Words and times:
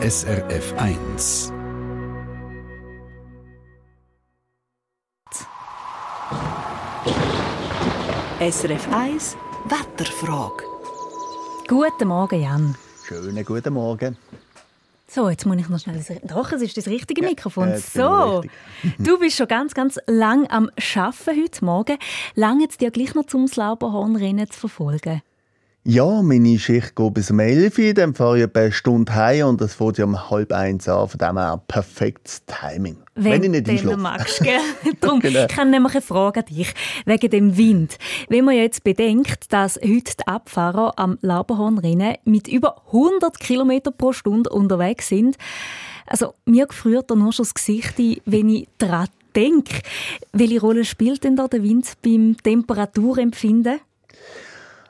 SRF 0.00 0.74
1. 0.78 1.52
SRF 8.40 8.88
1 8.92 9.36
Wetterfrage. 9.64 10.64
Guten 11.66 12.08
Morgen, 12.08 12.40
Jan. 12.42 12.74
Schönen 13.06 13.44
guten 13.44 13.74
Morgen. 13.74 14.16
So, 15.08 15.28
jetzt 15.30 15.46
muss 15.46 15.56
ich 15.56 15.68
noch 15.68 15.80
schnell. 15.80 16.00
Doch, 16.24 16.52
es 16.52 16.62
ist 16.62 16.76
das 16.76 16.86
richtige 16.86 17.22
Ja, 17.22 17.28
Mikrofon. 17.30 17.68
äh, 17.68 17.74
jetzt 17.76 17.94
bin 17.94 18.02
ich 18.02 18.08
so, 18.08 18.42
du 18.98 19.18
bist 19.18 19.36
schon 19.36 19.48
ganz, 19.48 19.74
ganz 19.74 19.98
lang 20.06 20.46
am 20.50 20.70
Arbeiten 20.94 21.42
heute 21.42 21.64
Morgen. 21.64 21.98
Lange 22.34 22.66
es 22.68 22.76
dir 22.76 22.90
gleich 22.90 23.14
noch 23.14 23.26
zum 23.26 23.46
Lauberhornrennen 23.52 24.48
zu 24.50 24.60
verfolgen? 24.60 25.22
Ja, 25.90 26.20
meine 26.20 26.58
Schicht 26.58 26.94
geht 26.96 27.14
bis 27.14 27.30
um 27.30 27.38
11 27.38 27.78
Uhr, 27.78 27.94
dann 27.94 28.12
fahre 28.14 28.36
ich 28.36 28.44
etwa 28.44 28.60
eine 28.60 28.72
Stunde 28.72 29.14
heim 29.14 29.46
und 29.46 29.60
das 29.62 29.72
fängt 29.72 29.96
ja 29.96 30.04
um 30.04 30.28
halb 30.28 30.52
eins 30.52 30.86
an. 30.86 31.08
Von 31.08 31.16
dem 31.16 31.38
her 31.38 31.62
perfektes 31.66 32.42
Timing. 32.44 32.98
Wenn, 33.14 33.42
ich 33.42 33.48
nicht 33.48 33.66
du 33.66 33.70
einschlafe. 33.70 33.96
magst, 33.96 34.40
gell? 34.42 34.60
Darum, 35.00 35.20
Genau. 35.20 35.46
ich 35.48 35.56
habe 35.56 35.70
nämlich 35.70 35.94
eine 35.94 36.02
Frage 36.02 36.40
an 36.40 36.46
dich, 36.46 36.74
wegen 37.06 37.30
dem 37.30 37.56
Wind. 37.56 37.96
Wenn 38.28 38.44
man 38.44 38.56
jetzt 38.56 38.84
bedenkt, 38.84 39.50
dass 39.50 39.76
heute 39.76 40.12
die 40.20 40.26
Abfahrer 40.26 40.92
am 40.96 41.16
Lauberhornrennen 41.22 42.16
mit 42.24 42.48
über 42.48 42.82
100 42.88 43.40
km 43.40 43.80
pro 43.96 44.12
Stunde 44.12 44.50
unterwegs 44.50 45.08
sind, 45.08 45.38
also 46.06 46.34
mir 46.44 46.66
gefriert 46.66 47.10
da 47.10 47.14
nur 47.14 47.32
schon 47.32 47.44
das 47.44 47.54
Gesicht 47.54 47.98
ein, 47.98 48.18
wenn 48.26 48.50
ich 48.50 48.68
daran 48.76 49.08
denke. 49.34 49.80
Welche 50.34 50.60
Rolle 50.60 50.84
spielt 50.84 51.24
denn 51.24 51.36
da 51.36 51.48
der 51.48 51.62
Wind 51.62 51.86
beim 52.04 52.36
Temperaturempfinden? 52.42 53.80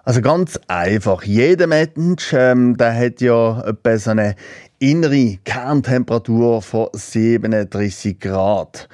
Also 0.09 0.23
ganz 0.23 0.59
einfach. 0.69 1.23
Jeder 1.25 1.67
Mensch 1.67 2.33
ähm, 2.33 2.79
der 2.79 2.99
hat 2.99 3.21
ja 3.21 3.61
etwa 3.61 3.99
so 3.99 4.13
eine 4.13 4.37
innere 4.79 5.37
Kerntemperatur 5.45 6.63
von 6.63 6.89
37 6.95 8.19
Grad. 8.19 8.89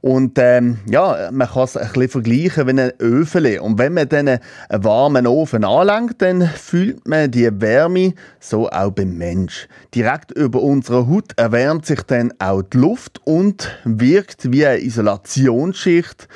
Und 0.00 0.36
ähm, 0.40 0.78
ja, 0.90 1.30
man 1.30 1.46
kann 1.46 1.62
es 1.62 1.76
ein 1.76 1.86
bisschen 1.92 2.08
vergleichen 2.08 2.66
wie 2.66 2.80
ein 2.80 2.92
Öfele. 2.98 3.62
Und 3.62 3.78
wenn 3.78 3.94
man 3.94 4.08
dann 4.08 4.26
einen 4.26 4.40
warmen 4.70 5.28
Ofen 5.28 5.64
anlangt, 5.64 6.20
dann 6.20 6.42
fühlt 6.42 7.06
man 7.06 7.30
die 7.30 7.48
Wärme 7.60 8.14
so 8.40 8.68
auch 8.68 8.90
beim 8.90 9.16
Mensch. 9.16 9.68
Direkt 9.94 10.32
über 10.32 10.62
unserer 10.62 11.06
Haut 11.06 11.30
erwärmt 11.36 11.86
sich 11.86 12.02
dann 12.02 12.32
auch 12.40 12.62
die 12.62 12.78
Luft 12.78 13.20
und 13.24 13.70
wirkt 13.84 14.50
wie 14.50 14.66
eine 14.66 14.80
Isolationsschicht. 14.80 16.26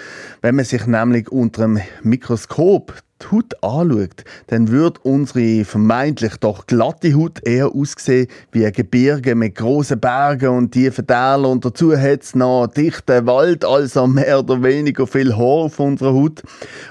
Wenn 0.41 0.55
man 0.55 0.65
sich 0.65 0.87
nämlich 0.87 1.33
unter 1.33 1.65
einem 1.65 1.81
Mikroskop 2.05 2.95
die 3.23 3.27
Haut 3.31 3.63
anschaut, 3.63 4.25
dann 4.49 4.69
wird 4.69 5.05
unsere 5.05 5.65
vermeintlich 5.65 6.37
doch 6.41 6.67
glatte 6.67 7.15
Haut 7.15 7.41
eher 7.47 7.75
aussehen 7.75 8.29
wie 8.53 8.67
ein 8.67 8.73
Gebirge 8.73 9.35
mit 9.35 9.55
grossen 9.55 10.01
Bergen 10.01 10.49
und 10.49 10.73
tiefen 10.73 11.07
Tälern 11.07 11.45
und 11.45 11.65
dazu 11.65 11.97
hat 11.97 12.23
es 12.23 12.35
noch 12.35 12.67
dichten 12.67 13.27
Wald, 13.27 13.65
also 13.65 14.07
mehr 14.07 14.41
oder 14.41 14.63
weniger 14.63 15.07
viel 15.07 15.37
Haar 15.37 15.65
auf 15.65 15.81
unserer 15.81 16.15
Haut. 16.15 16.43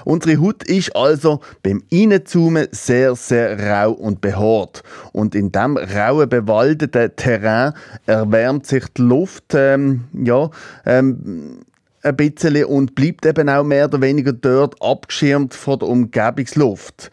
Unsere 0.04 0.40
Haut 0.40 0.62
ist 0.64 0.94
also 0.94 1.40
beim 1.62 1.82
Reinzoomen 1.92 2.68
sehr, 2.72 3.14
sehr 3.14 3.58
rau 3.58 3.92
und 3.92 4.20
behaart. 4.20 4.82
Und 5.12 5.34
in 5.34 5.52
diesem 5.52 5.76
rauen, 5.76 6.28
bewaldeten 6.28 7.10
Terrain 7.16 7.72
erwärmt 8.06 8.66
sich 8.66 8.84
die 8.96 9.02
Luft, 9.02 9.54
ähm, 9.54 10.04
ja, 10.12 10.50
ähm, 10.86 11.60
ein 12.02 12.16
bisschen 12.16 12.64
und 12.64 12.94
bleibt 12.94 13.26
eben 13.26 13.48
auch 13.48 13.64
mehr 13.64 13.86
oder 13.86 14.00
weniger 14.00 14.32
dort 14.32 14.80
abgeschirmt 14.82 15.54
von 15.54 15.78
der 15.78 15.88
Umgebungsluft. 15.88 17.10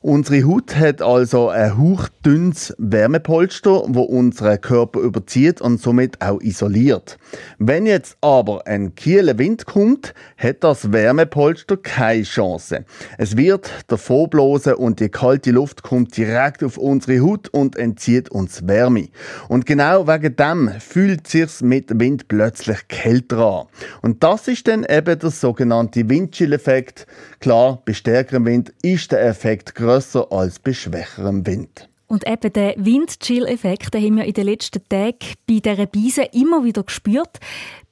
Unsere 0.00 0.46
Haut 0.46 0.76
hat 0.76 1.02
also 1.02 1.48
ein 1.48 1.76
hauchdünnes 1.76 2.72
Wärmepolster, 2.78 3.82
wo 3.88 4.02
unseren 4.02 4.60
Körper 4.60 5.00
überzieht 5.00 5.60
und 5.60 5.80
somit 5.80 6.20
auch 6.22 6.40
isoliert. 6.40 7.18
Wenn 7.58 7.84
jetzt 7.84 8.16
aber 8.20 8.64
ein 8.66 8.94
kühler 8.94 9.38
Wind 9.38 9.66
kommt, 9.66 10.14
hat 10.36 10.62
das 10.62 10.92
Wärmepolster 10.92 11.76
keine 11.78 12.22
Chance. 12.22 12.84
Es 13.18 13.36
wird 13.36 13.70
davonblasen 13.88 14.74
und 14.74 15.00
die 15.00 15.08
kalte 15.08 15.50
Luft 15.50 15.82
kommt 15.82 16.16
direkt 16.16 16.62
auf 16.62 16.78
unsere 16.78 17.20
Haut 17.20 17.48
und 17.48 17.74
entzieht 17.76 18.30
uns 18.30 18.68
Wärme. 18.68 19.08
Und 19.48 19.66
genau 19.66 20.06
wegen 20.06 20.36
dem 20.36 20.70
fühlt 20.78 21.26
sich's 21.26 21.60
mit 21.60 21.98
Wind 21.98 22.28
plötzlich 22.28 22.86
kälter 22.86 23.38
an. 23.38 23.66
Und 24.02 24.22
das 24.22 24.46
ist 24.46 24.68
dann 24.68 24.86
eben 24.88 25.18
der 25.18 25.30
sogenannte 25.30 26.08
Windchill-Effekt. 26.08 27.08
Klar, 27.40 27.82
bei 27.84 27.94
stärkerem 27.94 28.46
Wind 28.46 28.72
ist 28.82 29.10
der 29.10 29.26
Effekt 29.26 29.74
grösser 29.88 30.30
als 30.30 30.58
bei 30.58 30.74
schwächerem 30.74 31.46
Wind. 31.46 31.88
Und 32.08 32.26
eben 32.26 32.52
den 32.52 32.84
Wind-Chill-Effekt 32.84 33.94
haben 33.94 34.16
wir 34.16 34.24
in 34.24 34.34
den 34.34 34.46
letzten 34.46 34.86
Tagen 34.86 35.18
bei 35.46 35.60
dieser 35.60 35.86
Beise 35.86 36.24
immer 36.32 36.62
wieder 36.62 36.82
gespürt. 36.82 37.38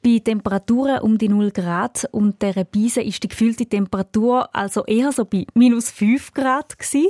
Bei 0.05 0.19
Temperaturen 0.23 1.01
um 1.01 1.17
die 1.17 1.31
0 1.31 1.51
Grad 1.53 2.07
und 2.13 2.43
dieser 2.43 2.65
Beise 2.65 3.01
ist 3.01 3.23
die 3.23 3.29
gefühlte 3.29 3.65
Temperatur 3.65 4.55
also 4.55 4.85
eher 4.85 5.11
so 5.11 5.25
bei 5.25 5.47
minus 5.55 5.91
5 5.91 6.35
Grad 6.35 6.79
gewesen. 6.79 7.09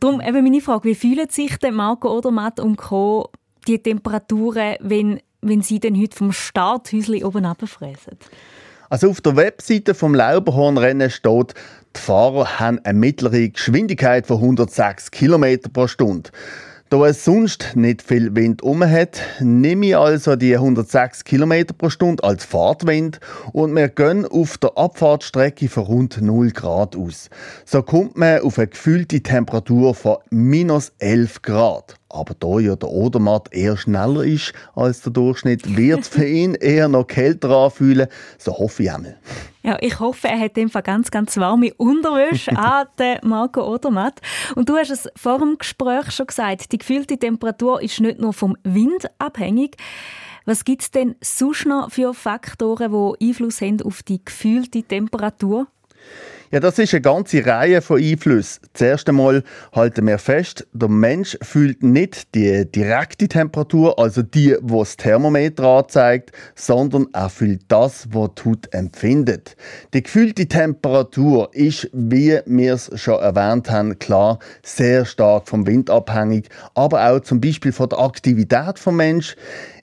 Darum 0.00 0.20
eben 0.22 0.44
meine 0.44 0.62
Frage, 0.62 0.88
wie 0.88 0.94
fühlen 0.94 1.28
sich 1.28 1.58
denn 1.58 1.74
Marco 1.74 2.10
Odermatt 2.16 2.58
und 2.58 2.76
Co. 2.76 3.30
die 3.66 3.82
Temperaturen, 3.82 4.76
wenn, 4.80 5.20
wenn 5.42 5.60
sie 5.60 5.78
dann 5.78 6.00
heute 6.00 6.16
vom 6.16 6.32
Starthäuschen 6.32 7.22
oben 7.22 7.44
runterfräsen? 7.44 8.18
Also 8.92 9.08
auf 9.08 9.22
der 9.22 9.36
Webseite 9.36 9.94
vom 9.94 10.14
Lauberhornrennen 10.14 11.08
steht, 11.08 11.54
die 11.96 12.00
Fahrer 12.00 12.60
haben 12.60 12.78
eine 12.84 12.98
mittlere 12.98 13.48
Geschwindigkeit 13.48 14.26
von 14.26 14.36
106 14.36 15.10
km 15.10 15.60
pro 15.72 15.86
Stunde. 15.86 16.28
Da 16.92 17.06
es 17.06 17.24
sonst 17.24 17.74
nicht 17.74 18.02
viel 18.02 18.36
Wind 18.36 18.60
um 18.60 18.84
hat, 18.84 19.18
nehme 19.40 19.86
ich 19.86 19.96
also 19.96 20.36
die 20.36 20.54
106 20.54 21.24
km 21.24 21.64
pro 21.78 21.88
Stunde 21.88 22.22
als 22.22 22.44
Fahrtwind 22.44 23.18
und 23.54 23.74
wir 23.74 23.88
gehen 23.88 24.26
auf 24.26 24.58
der 24.58 24.76
Abfahrtsstrecke 24.76 25.70
von 25.70 25.84
rund 25.84 26.20
0 26.20 26.50
Grad 26.50 26.94
aus. 26.94 27.30
So 27.64 27.80
kommt 27.80 28.18
man 28.18 28.42
auf 28.42 28.58
eine 28.58 28.66
gefühlte 28.66 29.22
Temperatur 29.22 29.94
von 29.94 30.18
minus 30.28 30.92
11 30.98 31.40
Grad. 31.40 31.94
Aber 32.10 32.34
da 32.38 32.58
ja 32.58 32.76
der 32.76 32.90
Odermatt 32.90 33.54
eher 33.54 33.78
schneller 33.78 34.24
ist 34.24 34.52
als 34.74 35.00
der 35.00 35.14
Durchschnitt, 35.14 35.74
wird 35.74 36.00
es 36.00 36.08
für 36.08 36.26
ihn 36.26 36.54
eher 36.54 36.88
noch 36.88 37.06
kälter 37.06 37.48
anfühlen. 37.56 38.08
So 38.36 38.58
hoffe 38.58 38.82
ich 38.82 38.92
einmal. 38.92 39.16
Ja, 39.62 39.78
ich 39.80 40.00
hoffe, 40.00 40.28
er 40.28 40.38
hat 40.38 40.56
in 40.58 40.64
dem 40.64 40.70
Fall 40.70 40.82
ganz, 40.82 41.10
ganz 41.10 41.36
warme 41.36 41.72
Unterwäsche 41.74 42.50
an, 42.56 42.86
den 42.98 43.18
Marco 43.22 43.62
Odermatt. 43.62 44.20
Und 44.56 44.68
du 44.68 44.76
hast 44.76 44.90
es 44.90 45.08
vor 45.16 45.38
dem 45.38 45.56
Gespräch 45.56 46.10
schon 46.10 46.26
gesagt, 46.26 46.72
die 46.72 46.78
gefühlte 46.78 47.16
Temperatur 47.16 47.80
ist 47.80 48.00
nicht 48.00 48.20
nur 48.20 48.32
vom 48.32 48.56
Wind 48.64 49.08
abhängig. 49.18 49.76
Was 50.44 50.64
gibt 50.64 50.82
es 50.82 50.90
denn 50.90 51.14
sonst 51.20 51.66
noch 51.66 51.90
für 51.90 52.12
Faktoren, 52.14 52.90
die 53.20 53.28
Einfluss 53.28 53.60
haben 53.60 53.80
auf 53.82 54.02
die 54.02 54.24
gefühlte 54.24 54.82
Temperatur? 54.82 55.68
Ja, 56.52 56.60
das 56.60 56.78
ist 56.78 56.92
eine 56.92 57.00
ganze 57.00 57.46
Reihe 57.46 57.80
von 57.80 57.98
Einflüssen. 57.98 58.60
Zuerst 58.74 59.08
einmal 59.08 59.42
halten 59.74 60.06
wir 60.06 60.18
fest, 60.18 60.66
der 60.74 60.90
Mensch 60.90 61.38
fühlt 61.40 61.82
nicht 61.82 62.34
die 62.34 62.70
direkte 62.70 63.26
Temperatur, 63.26 63.98
also 63.98 64.20
die, 64.20 64.58
wo 64.60 64.80
das 64.80 64.98
Thermometer 64.98 65.64
anzeigt, 65.64 66.32
sondern 66.54 67.06
er 67.14 67.30
fühlt 67.30 67.62
das, 67.68 68.06
was 68.10 68.32
die 68.36 68.50
Haut 68.50 68.68
empfindet. 68.74 69.56
Die 69.94 70.02
gefühlte 70.02 70.46
Temperatur 70.46 71.48
ist, 71.54 71.88
wie 71.94 72.38
wir 72.44 72.74
es 72.74 72.90
schon 73.00 73.18
erwähnt 73.18 73.70
haben, 73.70 73.98
klar 73.98 74.38
sehr 74.62 75.06
stark 75.06 75.48
vom 75.48 75.66
Wind 75.66 75.88
abhängig, 75.88 76.50
aber 76.74 77.08
auch 77.08 77.20
zum 77.20 77.40
Beispiel 77.40 77.72
von 77.72 77.88
der 77.88 77.98
Aktivität 78.00 78.78
vom 78.78 78.96
Mensch. 78.96 79.36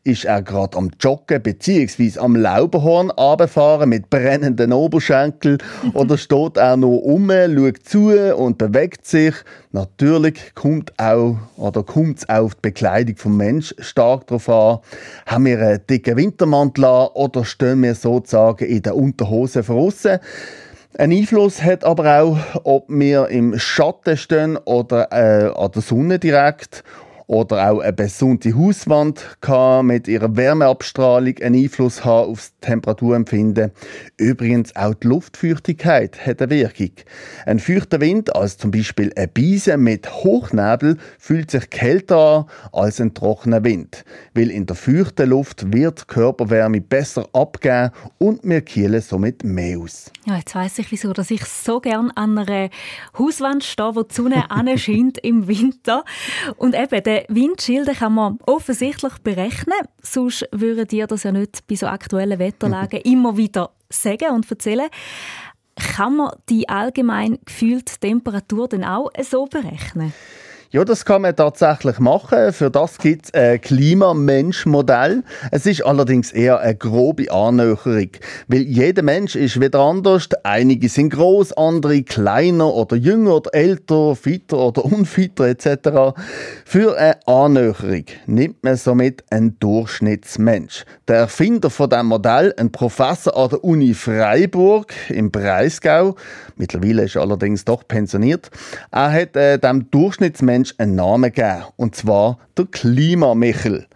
Ist 0.05 0.23
er 0.23 0.41
gerade 0.41 0.77
am 0.77 0.91
Joggen 0.97 1.41
bzw. 1.43 2.19
am 2.19 2.37
Lauberhorn 2.37 3.11
runterfahren 3.11 3.89
mit 3.89 4.09
brennenden 4.09 4.71
Oberschenkel 4.71 5.57
oder 5.93 6.17
steht 6.17 6.55
er 6.55 6.77
nur 6.77 7.03
um, 7.03 7.29
schaut 7.29 7.83
zu 7.83 8.35
und 8.35 8.57
bewegt 8.57 9.05
sich? 9.05 9.35
Natürlich 9.73 10.55
kommt 10.55 10.93
auch 10.97 11.35
oder 11.57 11.83
kommt 11.83 12.19
es 12.19 12.29
auch 12.29 12.45
auf 12.45 12.55
die 12.55 12.61
Bekleidung 12.61 13.17
vom 13.17 13.35
Mensch 13.35 13.75
stark 13.79 14.27
darauf 14.27 14.47
an. 14.47 14.79
Haben 15.25 15.45
wir 15.45 15.59
einen 15.59 15.81
dicken 15.89 16.15
Wintermantel 16.15 16.85
an 16.85 17.09
oder 17.13 17.43
stehen 17.43 17.83
wir 17.83 17.93
sozusagen 17.93 18.65
in 18.65 18.81
der 18.81 18.95
Unterhose 18.95 19.63
draussen? 19.63 20.19
Ein 20.97 21.11
Einfluss 21.11 21.61
hat 21.61 21.83
aber 21.83 22.21
auch, 22.21 22.37
ob 22.63 22.85
wir 22.87 23.27
im 23.27 23.59
Schatten 23.59 24.17
stehen 24.17 24.57
oder 24.57 25.11
äh, 25.11 25.51
an 25.53 25.71
der 25.71 25.81
Sonne 25.81 26.19
direkt 26.19 26.83
oder 27.29 27.69
auch 27.69 27.79
eine 27.79 27.93
besonnte 27.93 28.57
Hauswand 28.57 29.37
kann 29.39 29.85
mit 29.85 30.07
ihrer 30.07 30.35
Wärmeabstrahlung 30.35 31.37
einen 31.37 31.63
Einfluss 31.63 32.03
haben 32.03 32.33
das 32.33 32.53
Temperaturempfinden. 32.61 33.69
Übrigens 34.17 34.75
auch 34.75 34.95
die 34.95 35.09
Luftfeuchtigkeit 35.09 36.25
hat 36.25 36.41
eine 36.41 36.49
Wirkung. 36.49 36.89
Ein 37.45 37.59
feuchter 37.59 38.01
Wind, 38.01 38.35
als 38.35 38.57
zum 38.57 38.71
Beispiel 38.71 39.13
eine 39.15 39.27
Beise 39.27 39.77
mit 39.77 40.11
Hochnebel, 40.11 40.97
fühlt 41.19 41.51
sich 41.51 41.69
kälter 41.69 42.17
an 42.17 42.45
als 42.73 42.99
ein 42.99 43.13
trockener 43.13 43.63
Wind, 43.63 44.05
weil 44.33 44.49
in 44.49 44.65
der 44.65 44.75
feuchten 44.75 45.29
Luft 45.29 45.71
wird 45.71 46.07
Körperwärme 46.07 46.81
besser 46.81 47.29
abgeben 47.33 47.91
und 48.17 48.39
wir 48.41 48.61
kühlen 48.61 49.01
somit 49.01 49.43
mehr 49.43 49.77
aus. 49.77 50.11
Ja, 50.25 50.37
jetzt 50.37 50.55
weiss 50.55 50.79
ich, 50.79 50.91
wieso 50.91 51.13
dass 51.13 51.29
ich 51.29 51.45
so 51.45 51.79
gern 51.79 52.09
an 52.15 52.39
einer 52.39 52.69
Hauswand 53.19 53.63
stehe, 53.63 53.95
wo 53.95 54.01
die 54.01 54.15
Sonne 54.15 54.45
scheint 54.79 55.19
im 55.19 55.47
Winter. 55.47 56.03
Und 56.57 56.73
eben, 56.73 57.03
der 57.03 57.18
Den 57.27 57.35
Windschild 57.35 57.87
kann 57.97 58.13
man 58.13 58.39
offensichtlich 58.45 59.13
berechnen, 59.23 59.79
sonst 60.01 60.47
würden 60.51 60.87
dir 60.87 61.07
das 61.07 61.23
ja 61.23 61.31
nicht 61.31 61.65
bei 61.67 61.75
so 61.75 61.87
aktuellen 61.87 62.39
Wetterlagen 62.39 63.01
immer 63.03 63.37
wieder 63.37 63.71
sagen 63.89 64.31
und 64.31 64.49
erzählen. 64.49 64.89
Kann 65.75 66.17
man 66.17 66.31
die 66.49 66.67
allgemein 66.67 67.39
gefühlte 67.45 67.97
Temperatur 67.99 68.67
dann 68.67 68.83
auch 68.83 69.11
so 69.23 69.45
berechnen? 69.45 70.13
Ja, 70.71 70.85
das 70.85 71.03
kann 71.03 71.23
man 71.23 71.35
tatsächlich 71.35 71.97
machen. 71.97 72.53
Für 72.53 72.69
das 72.69 72.99
gibt 72.99 73.25
es 73.25 73.33
ein 73.33 73.59
Klimamensch-Modell. 73.59 75.23
Es 75.49 75.65
ist 75.65 75.83
allerdings 75.83 76.31
eher 76.31 76.59
eine 76.59 76.75
grobe 76.75 77.31
Annäherung, 77.31 78.11
weil 78.47 78.61
jeder 78.61 79.01
Mensch 79.01 79.35
ist 79.35 79.59
wieder 79.59 79.79
anders. 79.79 80.29
Einige 80.43 80.87
sind 80.87 81.09
groß, 81.09 81.53
andere 81.53 82.03
kleiner 82.03 82.71
oder 82.71 82.97
jünger 82.97 83.37
oder 83.37 83.55
älter, 83.55 84.15
fitter 84.15 84.59
oder 84.59 84.85
unfitter 84.93 85.47
etc. 85.47 86.15
Für 86.65 86.95
eine 86.99 87.17
Annäherung 87.25 88.05
nimmt 88.27 88.63
man 88.63 88.75
somit 88.77 89.23
einen 89.31 89.57
Durchschnittsmensch. 89.59 90.85
Der 91.07 91.15
Erfinder 91.15 91.71
von 91.71 91.89
diesem 91.89 92.05
Modell, 92.05 92.53
ein 92.57 92.71
Professor 92.71 93.35
an 93.35 93.49
der 93.49 93.63
Uni 93.63 93.95
Freiburg 93.95 94.93
im 95.09 95.31
Breisgau, 95.31 96.15
mittlerweile 96.57 97.05
ist 97.05 97.15
er 97.15 97.23
allerdings 97.23 97.65
doch 97.65 97.87
pensioniert, 97.87 98.51
er 98.91 99.11
hat 99.11 99.35
äh, 99.35 99.57
dem 99.57 99.89
Durchschnittsmensch 99.89 100.58
Mensch 100.59 100.75
einen 100.77 100.95
Namen 100.95 101.31
gegeben. 101.31 101.63
Und 101.77 101.95
zwar 101.95 102.37
der 102.57 102.65
Klimamichel. 102.65 103.87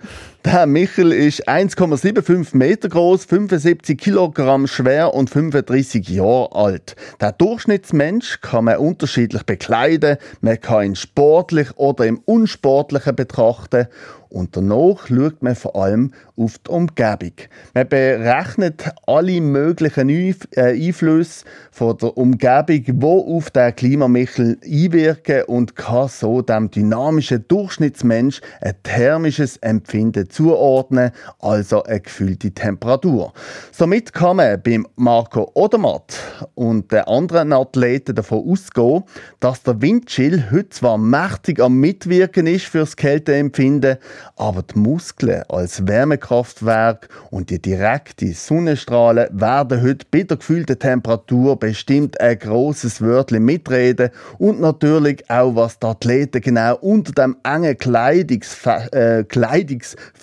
Der 0.46 0.66
Michel 0.68 1.14
ist 1.14 1.48
1,75 1.48 2.58
Meter 2.58 2.90
groß, 2.90 3.24
75 3.24 3.98
Kilogramm 3.98 4.68
schwer 4.68 5.14
und 5.14 5.30
35 5.30 6.10
Jahre 6.10 6.54
alt. 6.54 6.98
Der 7.22 7.32
Durchschnittsmensch 7.32 8.42
kann 8.42 8.66
man 8.66 8.78
unterschiedlich 8.78 9.44
bekleiden. 9.44 10.18
Man 10.42 10.60
kann 10.60 10.84
ihn 10.84 10.96
sportlich 10.98 11.70
oder 11.78 12.06
im 12.06 12.20
Unsportlichen 12.26 13.16
betrachten 13.16 13.88
und 14.34 14.58
danach 14.58 15.08
schaut 15.08 15.44
man 15.44 15.56
vor 15.56 15.76
allem 15.76 16.12
auf 16.36 16.58
die 16.58 16.72
Umgebung. 16.72 17.34
Man 17.76 17.88
berechnet 17.88 18.90
alle 19.06 19.40
möglichen 19.40 20.10
äh, 20.10 20.34
Einflüsse 20.56 21.46
von 21.72 21.96
der 22.00 22.18
Umgebung, 22.18 22.84
die 22.84 23.06
auf 23.06 23.52
den 23.52 23.76
Klimamichel 23.76 24.58
einwirken 24.66 25.44
und 25.44 25.76
kann 25.76 26.08
so 26.08 26.42
dem 26.42 26.72
dynamischen 26.72 27.46
Durchschnittsmensch 27.48 28.42
ein 28.62 28.74
thermisches 28.82 29.58
Empfinden 29.58 30.28
zuordnen, 30.34 31.12
also 31.40 31.84
eine 31.84 32.02
gefühlte 32.02 32.52
Temperatur. 32.52 33.34
Somit 33.72 34.14
kann 34.14 34.38
man 34.38 34.62
beim 34.62 34.88
Marco 34.96 35.52
Odermatt 35.54 36.18
und 36.56 36.92
den 36.92 37.02
anderen 37.02 37.54
Athleten 37.54 38.16
davon 38.16 38.50
ausgehen, 38.50 39.04
dass 39.40 39.64
der 39.64 39.82
Windchill 39.82 40.52
heute 40.52 40.70
zwar 40.70 40.98
mächtig 40.98 41.62
am 41.62 41.80
Mitwirken 41.80 42.48
ist 42.48 42.66
fürs 42.66 42.96
Kälteempfinden, 42.96 43.98
aber 44.36 44.64
die 44.64 44.80
Muskeln 44.80 45.44
als 45.50 45.88
Wärmekraftwerk 45.88 47.10
und 47.30 47.50
die 47.50 47.62
direkte 47.62 48.34
Sonnenstrahlen 48.34 49.28
werden 49.32 49.82
heute 49.82 50.06
bei 50.10 50.24
der 50.24 50.38
gefühlten 50.38 50.80
Temperatur 50.80 51.58
bestimmt 51.58 52.20
ein 52.20 52.40
grosses 52.40 53.02
Wörtchen 53.02 53.44
mitreden 53.44 54.10
und 54.40 54.60
natürlich 54.60 55.30
auch, 55.30 55.56
was 55.56 55.80
die 55.80 55.88
Athleten 55.88 56.42
genau 56.42 56.76
unter 56.78 57.12
dem 57.14 57.38
engen 57.44 57.78
Kleidungsfe 57.78 58.92
äh, 58.92 59.24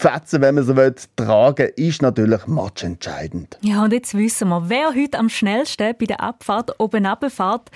Kleidungsfetzen, 0.00 0.40
wenn 0.40 0.54
man 0.54 0.64
so 0.64 0.76
will, 0.76 0.94
tragen, 1.16 1.68
ist 1.76 2.02
natürlich 2.02 2.46
matchentscheidend. 2.46 3.58
Ja, 3.60 3.84
und 3.84 3.92
jetzt 3.92 4.14
wissen 4.14 4.48
wir, 4.48 4.68
wer 4.68 4.94
heute 4.94 5.18
am 5.18 5.28
schnellsten 5.28 5.94
bei 5.98 6.06
der 6.06 6.20
Abfahrt 6.20 6.80
oben 6.80 7.06
runterfährt, 7.06 7.70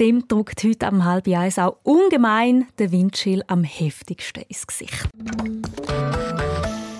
dem 0.00 0.28
drückt 0.28 0.62
heute 0.62 0.86
am 0.86 1.04
halb 1.04 1.26
eins 1.28 1.58
auch 1.58 1.76
ungemein 1.82 2.68
der 2.78 2.92
Windschill 2.92 3.42
am 3.48 3.64
heftigsten 3.64 4.44
ins 4.48 4.66
Gesicht. 4.66 5.08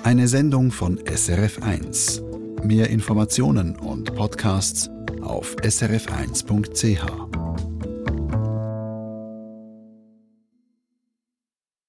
Eine 0.03 0.27
Sendung 0.27 0.73
von 0.73 0.99
SRF1. 0.99 2.23
Mehr 2.65 2.91
Informationen 2.91 3.77
und 3.77 4.15
Podcasts 4.17 4.91
auf 5.23 5.55
srf1.ch. 5.63 7.38